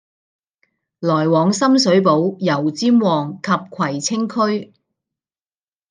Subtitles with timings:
[0.99, 4.73] 來往深水埗、油尖旺及葵青區。